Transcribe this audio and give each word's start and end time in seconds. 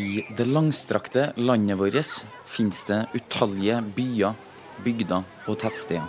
I 0.00 0.24
det 0.36 0.46
langstrakte 0.48 1.32
landet 1.36 1.76
vårt 1.76 2.24
finnes 2.48 2.78
det 2.88 3.02
utallige 3.12 3.80
byer, 3.96 4.36
bygder 4.84 5.26
og 5.44 5.58
tettsteder. 5.60 6.06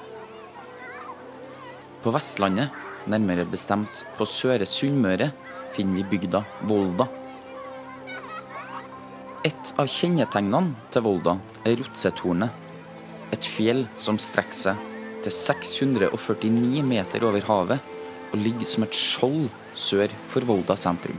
På 2.02 2.14
Vestlandet, 2.16 2.72
nærmere 3.12 3.44
bestemt 3.52 4.04
på 4.16 4.28
Søre 4.30 4.68
Sunnmøre, 4.70 5.32
finner 5.76 6.00
vi 6.00 6.06
bygda 6.14 6.40
Volda. 6.70 7.08
Et 9.44 9.74
av 9.82 9.90
kjennetegnene 9.92 10.88
til 10.94 11.06
Volda 11.10 11.36
er 11.66 11.76
Rotsetornet, 11.82 12.60
Et 13.32 13.46
fjell 13.48 13.86
som 13.96 14.18
strekker 14.20 14.58
seg 14.58 14.88
til 15.24 15.32
649 15.32 16.84
meter 16.84 17.24
over 17.24 17.46
havet 17.48 17.92
og 18.32 18.40
ligger 18.44 18.68
som 18.68 18.84
et 18.84 18.96
skjold 18.96 19.46
sør 19.72 20.12
for 20.34 20.44
Volda 20.50 20.76
sentrum. 20.76 21.16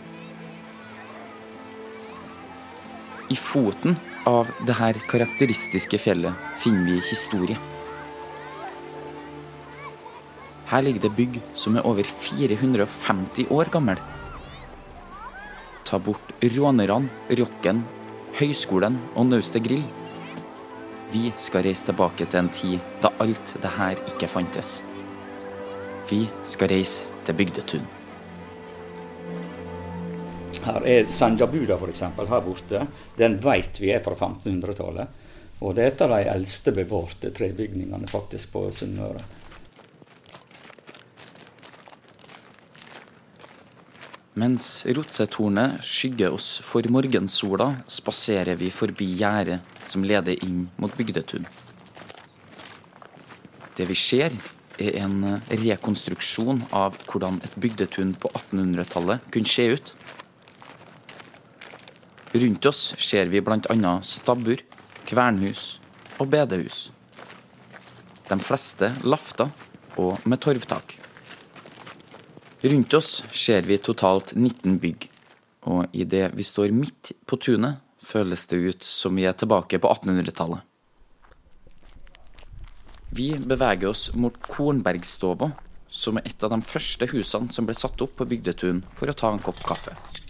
I 3.32 3.36
foten 3.36 3.94
av 4.28 4.50
det 4.66 4.74
her 4.76 4.98
karakteristiske 5.08 5.96
fjellet 6.02 6.36
finner 6.60 6.90
vi 6.90 6.98
historie. 7.06 7.56
Her 10.68 10.84
ligger 10.84 11.06
det 11.06 11.12
bygg 11.16 11.38
som 11.56 11.78
er 11.78 11.86
over 11.88 12.04
450 12.26 13.48
år 13.54 13.70
gammel. 13.72 14.02
Ta 15.88 16.00
bort 16.00 16.34
rånerne, 16.44 17.08
rocken, 17.40 17.82
høyskolen 18.36 19.00
og 19.14 19.30
Nauste 19.30 19.64
Grill. 19.64 19.86
Vi 21.12 21.30
skal 21.40 21.64
reise 21.68 21.88
tilbake 21.88 22.26
til 22.26 22.42
en 22.42 22.52
tid 22.52 22.92
da 23.00 23.14
alt 23.22 23.56
det 23.64 23.74
her 23.78 24.00
ikke 24.12 24.28
fantes. 24.34 24.80
Vi 26.10 26.26
skal 26.44 26.72
reise 26.74 27.12
til 27.24 27.40
Bygdetun. 27.40 28.01
Her 30.62 30.86
er 30.86 31.10
Sanjabuda 31.10 31.74
f.eks. 31.74 32.04
her 32.16 32.44
borte. 32.44 32.86
Den 33.18 33.38
vet 33.42 33.80
vi 33.82 33.90
er 33.90 34.02
fra 34.04 34.14
1500-tallet. 34.14 35.20
Og 35.62 35.76
det 35.76 35.84
er 35.84 35.92
et 35.92 36.02
av 36.04 36.12
de 36.14 36.26
eldste 36.30 36.74
bevarte 36.74 37.30
trebygningene 37.34 38.10
faktisk 38.10 38.52
på 38.54 38.66
Sunnmøre. 38.74 39.22
Mens 44.38 44.86
Rotsetornet 44.88 45.82
skygger 45.84 46.32
oss 46.32 46.56
for 46.64 46.86
morgensola, 46.88 47.68
spaserer 47.84 48.56
vi 48.56 48.70
forbi 48.72 49.10
gjerdet 49.20 49.60
som 49.90 50.06
leder 50.08 50.40
inn 50.46 50.64
mot 50.80 50.94
Bygdetun. 50.96 51.44
Det 53.76 53.84
vi 53.90 53.96
ser, 53.98 54.32
er 54.80 54.96
en 55.04 55.42
rekonstruksjon 55.50 56.62
av 56.72 56.96
hvordan 57.10 57.42
et 57.44 57.54
bygdetun 57.60 58.14
på 58.16 58.30
1800-tallet 58.32 59.28
kunne 59.34 59.52
se 59.52 59.68
ut. 59.76 59.92
Rundt 62.32 62.66
oss 62.66 62.94
ser 62.98 63.28
vi 63.28 63.42
bl.a. 63.44 63.92
stabbur, 64.00 64.62
kvernhus 65.04 65.76
og 66.16 66.30
bedehus. 66.32 66.86
De 68.30 68.38
fleste 68.40 68.88
lafta 69.04 69.50
og 70.00 70.22
med 70.24 70.40
torvtak. 70.40 70.94
Rundt 72.62 72.94
oss 72.96 73.10
ser 73.36 73.66
vi 73.68 73.76
totalt 73.82 74.32
19 74.32 74.78
bygg, 74.80 75.08
og 75.68 75.92
idet 75.92 76.30
vi 76.38 76.46
står 76.46 76.72
midt 76.72 77.12
på 77.28 77.36
tunet, 77.36 77.82
føles 78.02 78.46
det 78.48 78.62
ut 78.62 78.86
som 78.86 79.18
vi 79.18 79.26
er 79.28 79.36
tilbake 79.36 79.78
på 79.82 79.92
1800-tallet. 79.92 80.64
Vi 83.12 83.28
beveger 83.36 83.90
oss 83.90 84.08
mot 84.16 84.40
Kornbergstova, 84.40 85.50
som 85.92 86.16
er 86.16 86.32
et 86.32 86.46
av 86.46 86.54
de 86.54 86.62
første 86.64 87.12
husene 87.12 87.52
som 87.52 87.68
ble 87.68 87.76
satt 87.76 88.00
opp 88.00 88.16
på 88.16 88.30
Bygdetun 88.30 88.80
for 88.96 89.12
å 89.12 89.18
ta 89.20 89.34
en 89.34 89.42
kopp 89.42 89.60
kaffe. 89.68 90.21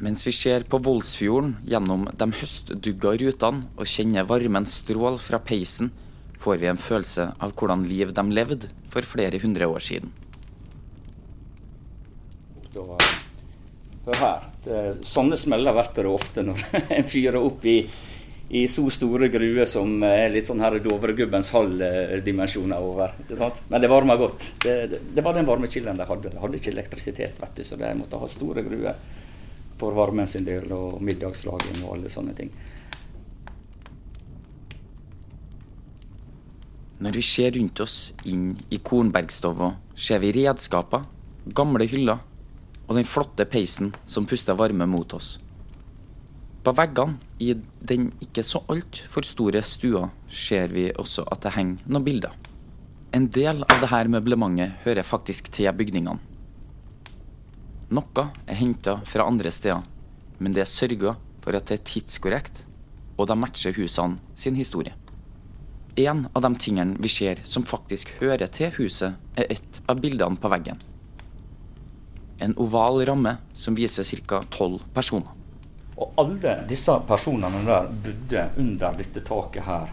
Mens 0.00 0.22
vi 0.24 0.32
ser 0.32 0.64
på 0.64 0.78
Voldsfjorden 0.80 1.58
gjennom 1.68 2.06
de 2.16 2.26
høstdugga 2.32 3.10
rutene 3.20 3.66
og 3.76 3.88
kjenner 3.88 4.24
varmen 4.24 4.64
strål 4.64 5.18
fra 5.20 5.36
peisen, 5.44 5.90
får 6.40 6.62
vi 6.62 6.70
en 6.70 6.80
følelse 6.80 7.26
av 7.36 7.52
hvordan 7.52 7.84
liv 7.84 8.14
de 8.16 8.24
levde 8.32 8.70
for 8.88 9.04
flere 9.04 9.42
hundre 9.42 9.68
år 9.68 9.84
siden. 9.84 10.14
Hør 14.06 14.22
her. 14.22 14.48
Sånne 15.04 15.36
smeller 15.36 15.76
blir 15.76 15.92
det 16.00 16.08
ofte 16.14 16.46
når 16.48 16.64
en 16.96 17.04
fyrer 17.12 17.36
opp 17.36 17.68
i, 17.68 17.78
i, 18.48 18.64
så 18.72 18.86
store 18.88 19.28
gruer 19.28 19.68
som 19.68 20.00
er 20.08 20.30
litt 20.32 20.48
sånn 20.48 20.64
her 20.64 20.80
Dovregubbens 20.80 21.52
halvdimensjoner 21.52 22.88
over. 22.88 23.18
Men 23.68 23.84
det 23.84 23.92
varmer 23.92 24.24
godt. 24.24 24.54
Det, 24.64 24.82
det, 24.94 25.06
det 25.12 25.28
var 25.28 25.36
den 25.36 25.50
varmekilden 25.50 26.00
de 26.00 26.08
hadde. 26.08 26.32
De 26.32 26.40
hadde 26.40 26.56
ikke 26.56 26.72
elektrisitet, 26.72 27.36
vet 27.42 27.58
du, 27.60 27.66
så 27.68 27.76
de 27.76 27.98
måtte 28.00 28.16
ha 28.16 28.32
store 28.32 28.64
gruer 28.64 29.18
for 29.80 29.96
varmen 29.96 30.28
sin 30.28 30.44
del, 30.46 30.68
og 30.76 31.00
middagslaging 31.04 31.82
og 31.84 31.96
alle 31.96 32.12
sånne 32.12 32.36
ting. 32.36 32.52
Når 37.00 37.16
vi 37.16 37.22
ser 37.24 37.54
rundt 37.56 37.80
oss 37.80 37.94
inn 38.28 38.52
i 38.68 38.76
Kornbergstova, 38.84 39.72
ser 39.96 40.20
vi 40.20 40.34
redskaper, 40.36 41.06
gamle 41.56 41.86
hyller 41.88 42.20
og 42.90 42.98
den 42.98 43.08
flotte 43.08 43.46
peisen 43.48 43.94
som 44.10 44.26
puster 44.28 44.58
varme 44.58 44.84
mot 44.90 45.14
oss. 45.16 45.38
På 46.60 46.74
veggene 46.76 47.16
i 47.40 47.54
den 47.80 48.10
ikke 48.20 48.44
så 48.44 48.60
altfor 48.68 49.24
store 49.24 49.62
stua 49.64 50.10
ser 50.28 50.74
vi 50.74 50.90
også 50.92 51.24
at 51.32 51.46
det 51.46 51.54
henger 51.56 51.88
noen 51.88 52.04
bilder. 52.04 52.34
En 53.16 53.30
del 53.32 53.64
av 53.64 53.80
dette 53.80 54.12
møblementet 54.12 54.82
hører 54.84 55.06
faktisk 55.06 55.48
til 55.56 55.72
bygningene. 55.72 56.20
Noe 57.90 58.28
er 58.46 58.54
henta 58.54 59.00
fra 59.02 59.24
andre 59.26 59.50
steder, 59.50 59.82
men 60.38 60.54
det 60.54 60.62
er 60.62 60.68
sørga 60.70 61.16
for 61.42 61.56
at 61.58 61.66
det 61.66 61.80
er 61.80 61.86
tidskorrekt, 61.88 62.60
og 63.18 63.26
de 63.26 63.34
matcher 63.34 63.74
husene 63.74 64.20
sin 64.38 64.54
historie. 64.54 64.94
En 65.98 66.28
av 66.30 66.44
de 66.44 66.52
tingene 66.62 66.94
vi 67.02 67.10
ser 67.10 67.42
som 67.42 67.66
faktisk 67.66 68.12
hører 68.20 68.46
til 68.54 68.70
huset, 68.78 69.18
er 69.34 69.50
et 69.50 69.82
av 69.90 69.98
bildene 69.98 70.38
på 70.38 70.52
veggen. 70.52 70.78
En 72.40 72.54
oval 72.62 73.02
ramme 73.10 73.34
som 73.58 73.74
viser 73.74 74.06
ca. 74.22 74.38
tolv 74.54 74.86
personer. 74.94 75.34
Og 75.98 76.14
alle 76.22 76.60
disse 76.70 76.94
personene 77.10 77.64
der 77.66 77.90
bodde 77.90 78.46
under 78.62 78.94
dette 79.02 79.20
taket 79.26 79.66
her 79.66 79.90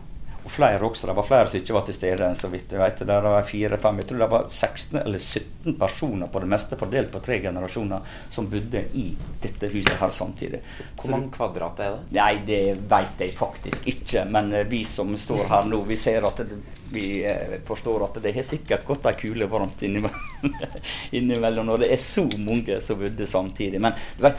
og 0.47 0.52
flere 0.52 0.80
også. 0.88 1.08
Det 1.08 1.16
var 1.18 1.25
flere 1.28 1.47
som 1.52 1.59
ikke 1.59 1.75
var 1.75 1.85
til 1.88 1.96
stede. 1.97 2.28
så 2.35 2.47
vidt 2.47 2.72
jeg 2.72 2.80
vet. 2.80 3.03
Det 3.08 3.19
var 3.24 3.44
fire, 3.44 3.78
fem, 3.78 4.00
jeg 4.00 4.08
tror 4.08 4.22
det 4.24 4.30
var 4.31 4.46
16 4.47 5.00
eller 5.02 5.19
17 5.19 5.75
personer 5.80 6.31
på 6.31 6.40
det 6.40 6.50
meste, 6.53 6.80
fordelt 6.80 7.12
på 7.12 7.22
tre 7.25 7.40
generasjoner, 7.44 8.16
som 8.31 8.47
bodde 8.47 8.86
i 8.96 9.09
dette 9.44 9.68
huset 9.74 10.00
her 10.00 10.09
samtidig. 10.09 10.62
Hvor 10.96 11.12
mange 11.12 11.31
kvadrat 11.36 11.84
er 11.84 11.97
det? 11.97 12.16
Nei, 12.16 12.31
Det 12.47 12.62
vet 12.88 13.24
jeg 13.25 13.36
faktisk 13.36 13.88
ikke. 13.91 14.25
Men 14.31 14.53
eh, 14.53 14.68
vi 14.68 14.84
som 14.88 15.12
står 15.18 15.47
her 15.52 15.68
nå, 15.68 15.81
vi 15.88 16.00
ser 16.00 16.24
at 16.28 16.44
det, 16.47 16.59
vi 16.94 17.07
eh, 17.28 17.59
forstår 17.68 18.07
at 18.07 18.22
det 18.24 18.36
har 18.36 18.47
sikkert 18.47 18.88
gått 18.88 19.06
ei 19.12 19.18
kule 19.19 19.50
varmt 19.52 19.84
innimellom 21.18 21.68
når 21.68 21.84
det 21.84 21.91
er 21.91 22.00
så 22.02 22.24
mange 22.40 22.80
som 22.81 23.00
bodde 23.02 23.28
samtidig. 23.28 23.81
Men 23.84 23.97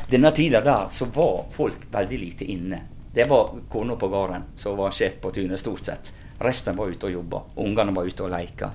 denne 0.09 0.33
tida 0.33 0.65
der 0.65 0.89
så 0.95 1.11
var 1.13 1.45
folk 1.53 1.91
veldig 1.93 2.25
lite 2.25 2.49
inne. 2.49 2.87
Det 3.13 3.25
var 3.25 3.51
kona 3.69 3.97
på 3.97 4.09
gården 4.09 4.43
som 4.57 4.77
var 4.77 4.91
sjef 4.91 5.21
på 5.21 5.31
tunet, 5.31 5.61
stort 5.61 5.85
sett. 5.85 6.13
Resten 6.39 6.77
var 6.77 6.91
ute 6.93 7.09
og 7.09 7.13
jobba. 7.13 7.41
Ungene 7.57 7.95
var 7.97 8.07
ute 8.07 8.23
og 8.23 8.31
leika. 8.31 8.71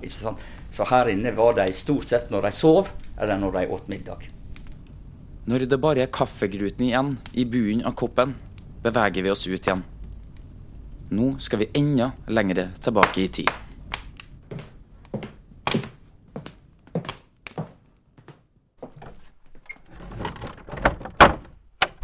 Så 0.71 0.87
her 0.89 1.11
inne 1.13 1.31
var 1.31 1.53
de 1.55 1.67
stort 1.73 2.09
sett 2.09 2.31
når 2.33 2.47
de 2.47 2.51
sov, 2.51 2.89
eller 3.17 3.37
når 3.37 3.51
de 3.51 3.67
åt 3.71 3.87
middag. 3.87 4.25
Når 5.45 5.67
det 5.69 5.79
bare 5.79 6.03
er 6.03 6.11
kaffegruten 6.11 6.85
igjen 6.87 7.17
i 7.33 7.45
bunnen 7.45 7.85
av 7.87 7.95
koppen, 7.99 8.33
beveger 8.83 9.23
vi 9.23 9.31
oss 9.31 9.45
ut 9.47 9.59
igjen. 9.59 9.83
Nå 11.13 11.33
skal 11.39 11.61
vi 11.61 11.69
enda 11.77 12.11
lengre 12.27 12.71
tilbake 12.81 13.21
i 13.21 13.27
tid. 13.27 13.51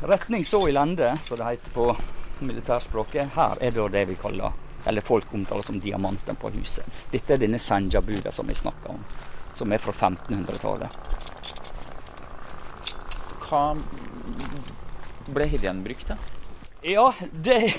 Retning 0.10 0.46
så 0.46 0.64
i 0.70 0.72
lende, 0.72 1.12
som 1.26 1.38
det 1.38 1.52
heter 1.52 1.76
på 1.76 1.90
militærspråket. 2.46 3.36
Her 3.36 3.58
er 3.62 3.72
det 3.76 3.88
det 3.94 4.06
vi 4.10 4.16
kaller, 4.20 4.56
eller 4.86 5.06
folk 5.06 5.34
omtaler 5.34 5.66
som 5.66 5.80
diamanten 5.80 6.36
på 6.36 6.52
huset. 6.56 6.86
Dette 7.12 7.36
er 7.36 7.42
denne 7.42 7.60
Senjabuda 7.60 8.32
som 8.32 8.48
vi 8.48 8.56
snakker 8.56 8.96
om, 8.96 9.04
som 9.56 9.72
er 9.72 9.82
fra 9.84 9.92
1500-tallet. 9.92 10.90
Hva 13.50 13.64
ble 15.34 15.48
Hiljen 15.50 15.84
brukt 15.86 16.12
til? 16.12 16.28
Ja, 16.82 17.14
det, 17.32 17.74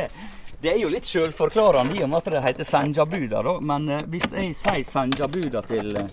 det 0.60 0.70
er 0.70 0.78
jo 0.78 0.90
litt 0.92 1.08
sjølforklarende 1.08 1.96
i 1.96 2.04
og 2.04 2.12
med 2.12 2.20
at 2.20 2.30
det 2.36 2.44
heter 2.44 2.68
Sanjabuda, 2.68 3.42
da. 3.42 3.56
Men 3.72 3.88
eh, 3.90 4.06
hvis 4.12 4.28
jeg 4.30 4.54
sier 4.54 4.86
Sanjabuda 4.86 5.64
til 5.66 5.98
eh, 5.98 6.06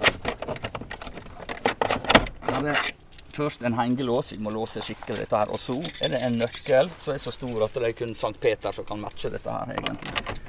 Her 2.50 2.68
er 2.74 3.03
først 3.36 3.66
en 3.66 3.78
hengelås, 3.78 4.34
vi 4.36 4.42
må 4.44 4.54
låse 4.54 4.82
skikkelig 4.84 5.24
dette 5.24 5.42
her. 5.42 5.52
Og 5.54 5.60
så 5.62 5.76
er 6.06 6.14
det 6.14 6.24
en 6.28 6.40
nøkkel 6.42 6.92
som 6.98 7.14
er 7.16 7.22
så 7.22 7.34
stor 7.34 7.66
at 7.66 7.78
det 7.78 7.90
er 7.90 8.00
kun 8.04 8.16
Sankt 8.18 8.42
Peter 8.44 8.76
som 8.76 8.88
kan 8.88 9.02
matche 9.02 9.32
dette 9.34 9.54
her, 9.54 9.74
egentlig. 9.78 10.42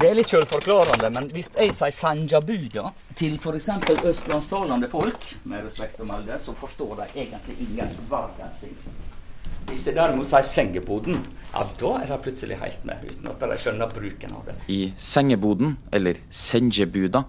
Det 0.00 0.08
er 0.08 0.16
litt 0.16 0.30
sjølforklarende, 0.32 1.10
men 1.12 1.26
hvis 1.34 1.50
jeg 1.52 1.74
sier 1.76 1.92
Sanjabuda 1.92 2.86
til 3.18 3.34
f.eks. 3.36 3.68
østlandstalende 4.08 4.88
folk, 4.88 5.26
med 5.44 5.66
respekt 5.66 6.00
å 6.00 6.06
melde, 6.08 6.38
så 6.40 6.54
forstår 6.56 7.02
de 7.02 7.08
egentlig 7.26 7.58
ingen 7.66 7.92
verdens 8.08 8.62
ting. 8.64 8.78
Hvis 9.68 9.82
jeg 9.86 9.98
derimot 9.98 10.30
sier 10.30 10.46
sengeboden, 10.46 11.20
ja, 11.50 11.66
da 11.82 11.90
er 12.00 12.08
de 12.14 12.18
plutselig 12.24 12.56
helt 12.62 12.86
med, 12.88 13.04
uten 13.04 13.28
at 13.28 13.44
de 13.44 13.58
skjønner 13.60 13.92
bruken 13.92 14.32
av 14.38 14.48
det. 14.48 14.56
I 14.72 14.80
sengeboden, 14.96 15.76
eller 15.92 16.22
senjebuda, 16.32 17.26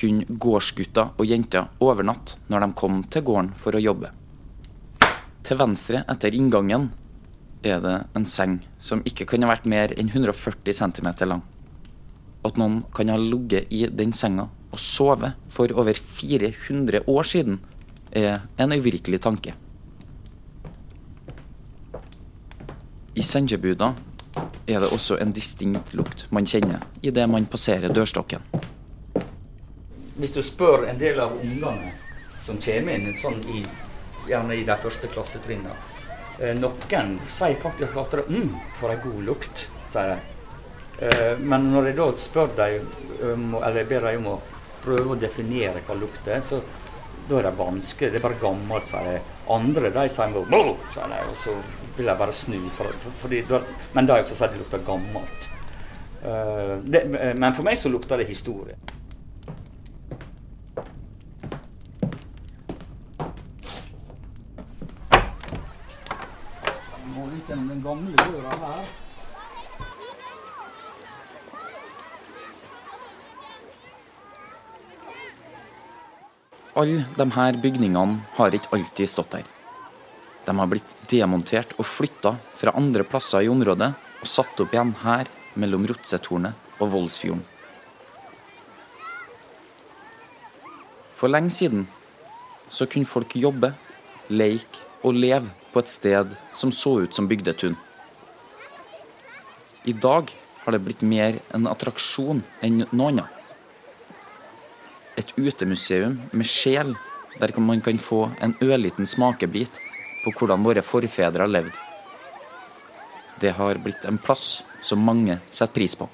kunne 0.00 0.38
gårdsgutter 0.40 1.12
og 1.16 1.28
jenter 1.28 1.68
overnatte 1.84 2.40
når 2.48 2.64
de 2.64 2.72
kom 2.80 3.02
til 3.12 3.24
gården 3.26 3.52
for 3.60 3.76
å 3.76 3.82
jobbe. 3.84 4.10
Til 5.44 5.60
venstre 5.60 6.02
etter 6.08 6.36
inngangen 6.36 6.88
er 7.66 7.80
det 7.84 7.96
en 8.16 8.26
seng 8.28 8.60
som 8.80 9.02
ikke 9.04 9.26
kan 9.28 9.44
ha 9.44 9.52
vært 9.52 9.68
mer 9.68 9.92
enn 9.96 10.08
140 10.08 10.76
cm 10.76 11.10
lang. 11.28 11.42
At 12.46 12.56
noen 12.56 12.82
kan 12.96 13.12
ha 13.12 13.18
ligget 13.20 13.68
i 13.68 13.84
den 13.92 14.14
senga 14.16 14.48
og 14.70 14.80
sovet 14.80 15.36
for 15.50 15.72
over 15.74 15.98
400 15.98 17.02
år 17.10 17.26
siden, 17.26 17.58
er 18.10 18.40
en 18.58 18.72
uvirkelig 18.72 19.20
tanke. 19.22 19.52
I 23.14 23.22
sengebuda 23.22 23.92
er 24.66 24.80
det 24.80 24.90
også 24.94 25.18
en 25.20 25.34
distinkt 25.34 25.92
lukt 25.94 26.26
man 26.30 26.46
kjenner 26.46 26.82
idet 27.02 27.26
man 27.30 27.46
passerer 27.50 27.92
dørstokken. 27.92 28.42
Hvis 30.20 30.34
du 30.36 30.42
spør 30.44 30.84
en 30.90 30.98
del 31.00 31.20
av 31.20 31.38
ungene 31.40 31.94
som 32.44 32.58
kommer 32.60 32.96
inn, 32.96 33.14
sånn 33.20 33.40
i, 33.48 33.62
gjerne 34.28 34.58
i 34.58 34.66
de 34.68 34.76
første 34.82 35.08
klassetrinnene 35.08 35.76
eh, 36.40 36.52
Noen 36.58 37.14
sier 37.28 37.56
faktisk 37.60 37.96
at 38.00 38.18
det 38.18 38.26
mm, 38.28 38.52
for 38.76 38.92
en 38.92 39.00
god 39.04 39.22
lukt, 39.30 39.64
sier 39.88 40.12
de. 40.12 40.18
Eh, 41.00 41.38
men 41.40 41.70
når 41.72 41.90
jeg 41.90 41.98
da 42.02 42.10
spør 42.20 42.52
dem, 42.58 43.54
eller 43.62 43.88
ber 43.88 44.10
dem 44.10 44.26
om 44.26 44.34
å 44.34 44.40
prøve 44.84 45.14
å 45.14 45.18
definere 45.20 45.80
hva 45.86 45.96
lukt 45.96 46.28
er, 46.28 46.44
så 46.44 46.60
da 47.30 47.38
er 47.38 47.48
det 47.48 47.56
vanskelig. 47.56 48.12
Det 48.12 48.18
er 48.18 48.24
bare 48.24 48.40
gammelt, 48.42 48.88
sier 48.90 49.06
de. 49.06 49.18
Andre 49.54 49.90
de 49.94 50.06
sier 50.10 50.36
bare 50.36 50.76
sier 50.92 51.12
de, 51.14 51.24
og 51.30 51.36
så 51.38 51.56
vil 51.96 52.10
jeg 52.10 52.20
bare 52.20 52.36
snu. 52.36 52.60
For, 52.76 53.00
for, 53.04 53.18
fordi, 53.24 53.42
men 53.94 54.08
de 54.08 54.16
også 54.18 54.38
sier 54.38 54.52
det 54.52 54.62
lukter 54.62 54.84
gammelt. 54.86 55.50
Uh, 56.20 56.76
det, 56.84 57.06
men 57.08 57.54
for 57.56 57.64
meg 57.64 57.78
så 57.80 57.92
lukter 57.92 58.20
det 58.20 58.28
historie. 58.28 58.76
Må 67.14 67.28
ut 67.30 67.48
gjennom 67.48 67.70
den 67.72 67.84
gamle 67.84 68.26
døra 68.26 68.58
her. 68.64 68.90
Alle 76.78 77.02
disse 77.16 77.60
bygningene 77.62 78.20
har 78.36 78.54
ikke 78.54 78.70
alltid 78.76 79.08
stått 79.10 79.32
der. 79.34 79.46
De 80.46 80.54
har 80.56 80.68
blitt 80.70 80.92
demontert 81.10 81.72
og 81.78 81.86
flytta 81.86 82.36
fra 82.54 82.74
andre 82.78 83.02
plasser 83.04 83.42
i 83.42 83.50
området 83.50 83.90
og 84.20 84.28
satt 84.30 84.60
opp 84.62 84.74
igjen 84.74 84.92
her 85.02 85.26
mellom 85.58 85.88
Rotsetornet 85.90 86.78
og 86.78 86.92
Voldsfjorden. 86.94 87.42
For 91.18 91.28
lenge 91.28 91.50
siden 91.52 91.88
så 92.70 92.86
kunne 92.86 93.08
folk 93.08 93.34
jobbe, 93.36 93.74
leke 94.30 94.86
og 95.02 95.18
leve 95.18 95.50
på 95.74 95.82
et 95.82 95.90
sted 95.90 96.36
som 96.56 96.72
så 96.72 97.00
ut 97.02 97.14
som 97.14 97.28
bygdetun. 97.28 97.74
I 99.90 99.92
dag 99.92 100.30
har 100.62 100.72
det 100.76 100.84
blitt 100.86 101.02
mer 101.02 101.42
en 101.50 101.66
attraksjon 101.68 102.44
enn 102.62 102.84
noe 102.92 103.10
annet 103.10 103.39
et 103.39 103.39
utemuseum 105.40 106.18
med 106.32 106.46
sjel, 106.46 106.94
der 107.40 107.58
man 107.60 107.80
kan 107.80 107.98
få 107.98 108.30
en 108.40 108.54
ørliten 108.62 109.06
smakebit 109.06 109.80
på 110.24 110.32
hvordan 110.36 110.64
våre 110.64 110.82
forfedre 110.84 111.46
har 111.46 111.50
levd. 111.50 111.74
Det 113.40 113.52
har 113.56 113.80
blitt 113.80 114.04
en 114.04 114.18
plass 114.20 114.62
som 114.82 115.00
mange 115.00 115.38
setter 115.50 115.74
pris 115.74 115.96
på. 115.96 116.08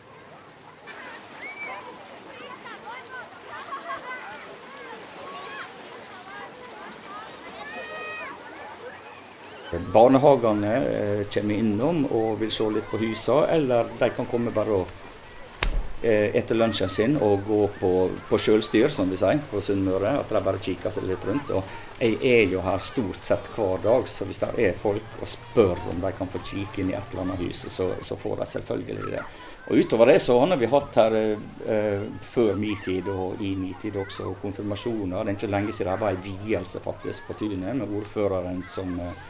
Barnehagene 9.93 10.75
eh, 10.77 11.25
kommer 11.33 11.55
innom 11.59 12.05
og 12.07 12.39
vil 12.41 12.53
se 12.55 12.69
litt 12.71 12.87
på 12.91 13.01
husene, 13.01 13.49
eller 13.57 13.91
de 13.99 14.09
kan 14.15 14.29
komme 14.31 14.55
bare 14.55 14.83
og 14.83 15.06
etter 16.03 16.59
lunsjen 16.59 16.91
sin 16.93 17.15
og 17.17 17.47
gå 17.47 17.63
på, 17.81 17.91
på 18.29 18.39
sjølstyr, 18.39 18.91
som 18.93 19.09
vi 19.11 19.17
sier, 19.17 19.41
på 19.51 19.63
Sunnmøre. 19.65 20.13
At 20.21 20.31
de 20.31 20.43
bare 20.45 20.61
kikker 20.63 20.93
seg 20.93 21.07
litt 21.09 21.25
rundt. 21.25 21.51
Og 21.57 22.03
jeg 22.03 22.19
er 22.21 22.53
jo 22.53 22.61
her 22.61 22.83
stort 22.85 23.23
sett 23.25 23.49
hver 23.55 23.81
dag, 23.83 24.09
så 24.13 24.29
hvis 24.29 24.43
det 24.43 24.51
er 24.61 24.77
folk 24.77 25.21
og 25.23 25.31
spør 25.31 25.87
om 25.91 26.03
de 26.03 26.13
kan 26.19 26.29
få 26.31 26.43
kikke 26.45 26.83
inn 26.83 26.93
i 26.93 26.99
et 26.99 27.13
eller 27.15 27.25
annet 27.25 27.47
hus, 27.47 27.65
så, 27.73 27.89
så 28.05 28.19
får 28.21 28.43
de 28.43 28.49
selvfølgelig 28.53 29.13
det. 29.15 29.23
Og 29.67 29.81
Utover 29.83 30.07
det 30.13 30.21
så 30.23 30.37
har 30.39 30.59
vi 30.61 30.69
hatt 30.71 30.97
her 31.01 31.15
eh, 31.17 32.03
før 32.23 32.53
min 32.55 32.77
tid 32.85 33.09
og 33.11 33.41
i 33.43 33.55
min 33.59 33.75
tid 33.83 33.97
også 33.99 34.37
konfirmasjoner. 34.43 35.25
Det 35.25 35.33
er 35.33 35.39
ikke 35.41 35.51
lenge 35.51 35.73
siden 35.75 35.91
det 35.91 36.03
var 36.05 36.15
en 36.15 36.37
vielse 36.45 36.83
faktisk 36.85 37.27
på 37.27 37.35
tunet 37.41 37.75
med 37.75 37.97
ordføreren 37.99 38.63
som, 38.63 38.93
eh, 39.01 39.25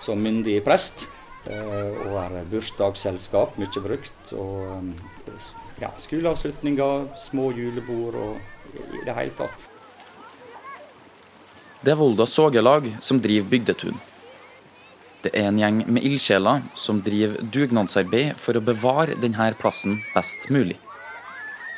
som 0.00 0.22
myndig 0.22 0.62
prest. 0.64 1.10
Eh, 1.50 2.06
og 2.06 2.18
er 2.22 2.44
bursdagsselskap, 2.50 3.58
mye 3.58 3.82
brukt. 3.82 4.32
og 4.32 4.92
ja, 5.82 5.90
skoleavslutninger, 5.98 7.08
små 7.18 7.50
julebord 7.56 8.14
og 8.14 8.76
i 8.78 9.02
det 9.04 9.14
hele 9.16 9.34
tatt. 9.36 9.68
Det 11.82 11.90
er 11.90 11.98
Volda 11.98 12.26
Sågelag 12.30 12.86
som 13.02 13.18
driver 13.20 13.48
Bygdetun. 13.50 13.98
Det 15.22 15.32
er 15.38 15.48
en 15.48 15.58
gjeng 15.58 15.80
med 15.86 16.04
ildsjeler 16.06 16.62
som 16.78 17.00
driver 17.02 17.42
dugnadsarbeid 17.54 18.38
for 18.38 18.58
å 18.58 18.62
bevare 18.62 19.18
denne 19.18 19.50
plassen 19.58 19.98
best 20.14 20.48
mulig. 20.50 20.78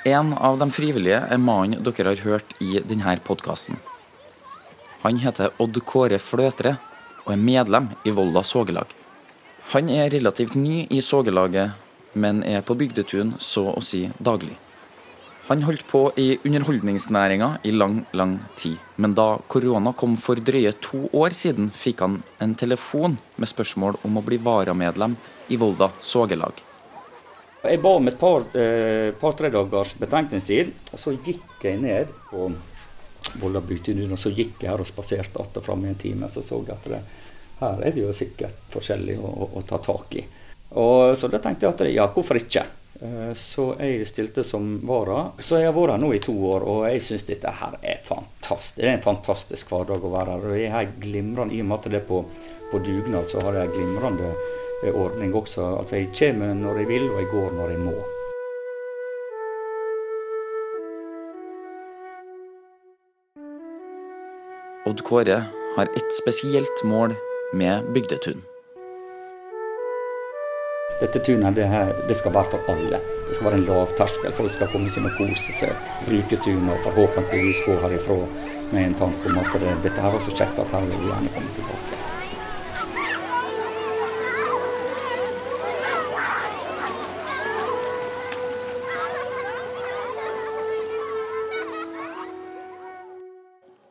En 0.04 0.34
av 0.36 0.58
de 0.60 0.68
frivillige 0.72 1.22
er 1.32 1.40
mannen 1.40 1.80
dere 1.84 2.12
har 2.12 2.24
hørt 2.24 2.52
i 2.60 2.82
denne 2.84 3.16
podkasten. 3.24 3.80
Han 5.04 5.20
heter 5.20 5.52
Odd 5.60 5.80
Kåre 5.88 6.20
Fløtre 6.20 6.76
og 7.24 7.32
er 7.32 7.40
medlem 7.40 7.88
i 8.04 8.12
Volda 8.12 8.44
Sågelag. 8.44 8.92
Han 9.72 9.88
er 9.88 10.10
relativt 10.12 10.54
ny 10.54 10.84
i 10.90 11.00
sågelaget 11.02 11.84
men 12.14 12.42
er 12.46 12.62
på 12.62 12.76
bygdetun 12.78 13.34
så 13.42 13.68
å 13.74 13.82
si 13.82 14.06
daglig. 14.18 14.54
Han 15.44 15.64
holdt 15.66 15.84
på 15.90 16.06
i 16.16 16.38
underholdningsnæringa 16.40 17.50
i 17.68 17.72
lang, 17.74 17.98
lang 18.16 18.38
tid. 18.56 18.78
Men 18.96 19.12
da 19.16 19.34
korona 19.48 19.92
kom 19.92 20.16
for 20.16 20.40
drøye 20.40 20.72
to 20.80 21.02
år 21.12 21.36
siden, 21.36 21.68
fikk 21.68 22.00
han 22.00 22.22
en 22.40 22.54
telefon 22.56 23.18
med 23.36 23.50
spørsmål 23.50 23.98
om 24.08 24.16
å 24.16 24.24
bli 24.24 24.38
varamedlem 24.40 25.18
i 25.52 25.58
Volda 25.60 25.90
sågelag. 26.00 26.62
Jeg 27.64 27.80
ba 27.80 27.92
om 27.98 28.08
et 28.08 28.16
par-tre 28.20 28.62
eh, 28.62 29.12
par, 29.20 29.36
dagers 29.52 29.94
betenkningstid, 30.00 30.72
og 30.92 31.00
så 31.00 31.12
gikk 31.12 31.64
jeg 31.64 31.80
ned 31.82 32.12
på 32.30 32.48
Volda 33.42 33.60
bygdetun. 33.60 34.16
Og 34.16 34.20
så 34.20 34.32
gikk 34.32 34.64
jeg 34.64 34.72
her 34.72 34.80
og 34.80 34.88
spaserte 34.88 35.42
att 35.42 35.56
og 35.56 35.64
fram 35.64 35.84
i 35.84 35.92
en 35.92 36.00
time, 36.00 36.28
så 36.28 36.42
så 36.42 36.64
jeg 36.64 36.72
at 36.72 36.88
det, 36.88 37.02
her 37.60 37.82
er 37.84 37.94
det 37.94 38.02
jo 38.02 38.14
sikkert 38.14 38.64
forskjellig 38.72 39.18
å, 39.18 39.50
å, 39.54 39.62
ta 39.66 39.78
tak 39.82 40.16
i. 40.18 40.24
Og 40.80 41.14
Så 41.18 41.30
da 41.30 41.38
tenkte 41.38 41.66
jeg 41.66 41.74
at 41.74 41.84
ja, 41.92 42.08
hvorfor 42.10 42.40
ikke? 42.40 42.64
Eh, 43.00 43.32
så 43.38 43.74
jeg 43.78 44.06
stilte 44.08 44.44
som 44.46 44.78
vara. 44.86 45.30
Så 45.38 45.60
jeg 45.60 45.70
har 45.70 45.76
vært 45.76 45.94
her 45.94 46.02
nå 46.02 46.12
i 46.14 46.22
to 46.22 46.34
år, 46.50 46.66
og 46.70 46.86
jeg 46.88 47.02
syns 47.04 47.26
dette 47.28 47.52
her 47.60 47.78
er 47.82 48.02
fantastisk. 48.06 48.80
Det 48.80 48.88
er 48.88 48.96
en 48.96 49.06
fantastisk 49.06 49.70
hverdag 49.72 50.04
å 50.04 50.12
være 50.14 50.36
her. 50.36 50.50
Og 50.50 50.58
jeg 50.58 50.74
har 50.74 50.92
glimrende, 51.02 51.54
I 51.54 51.62
og 51.62 51.70
med 51.70 51.78
at 51.78 51.90
det 51.92 52.02
er 52.02 52.08
på, 52.10 52.24
på 52.72 52.82
dugnad, 52.84 53.30
så 53.30 53.42
har 53.44 53.60
jeg 53.60 53.70
en 53.70 53.76
glimrende 53.78 54.32
eh, 54.32 54.92
ordning 54.94 55.34
også. 55.34 55.70
Altså 55.80 56.00
Jeg 56.00 56.12
kommer 56.18 56.54
når 56.58 56.82
jeg 56.82 56.92
vil, 56.94 57.08
og 57.12 57.22
jeg 57.22 57.32
går 57.34 57.58
når 57.60 57.74
jeg 57.76 57.86
må. 57.86 57.96
Odd 64.84 65.00
Kåre 65.00 65.38
har 65.78 65.88
et 65.96 66.10
spesielt 66.12 66.82
mål 66.84 67.14
med 67.54 67.92
bygdetun. 67.94 68.42
Dette 71.00 71.18
tunet 71.26 71.56
det, 71.56 71.66
det 72.08 72.16
skal 72.16 72.34
være 72.34 72.50
for 72.54 72.70
alle. 72.70 73.00
Det 73.28 73.36
skal 73.36 73.48
være 73.48 73.60
en 73.60 73.66
lavterskel. 73.68 74.32
Folk 74.36 74.52
skal 74.54 74.70
komme 74.72 74.90
seg 74.94 75.06
og 75.08 75.16
kose 75.18 75.54
seg, 75.58 75.86
bruke 76.06 76.38
tunet 76.44 76.74
og 76.76 76.82
forhåpentligvis 76.86 77.64
gå 77.66 77.76
herifra 77.82 78.18
med 78.72 78.82
en 78.88 78.98
tanke 79.02 79.30
om 79.30 79.38
at 79.42 79.54
det, 79.60 79.76
dette 79.86 80.00
her 80.00 80.14
var 80.14 80.22
så 80.22 80.34
kjekt 80.34 80.60
at 80.62 80.74
her 80.74 80.86
vil 80.88 81.00
vi 81.02 81.10
gjerne 81.12 81.34
komme 81.34 81.54
tilbake. 81.58 82.02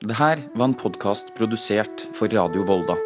Det 0.04 0.20
her 0.20 0.42
var 0.54 0.68
en 0.68 0.76
podkast 0.78 1.32
produsert 1.38 2.08
for 2.14 2.32
Radio 2.32 2.68
Volda. 2.68 3.00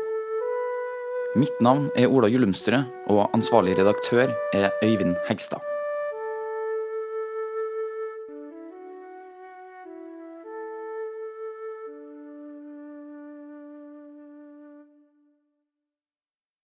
Mitt 1.37 1.59
navn 1.61 1.91
er 1.93 2.09
Ola 2.09 2.31
Gyllumstrø, 2.33 2.79
og 3.13 3.27
ansvarlig 3.37 3.75
redaktør 3.77 4.31
er 4.57 4.71
Øyvind 4.81 5.19
Hegstad. 5.27 5.76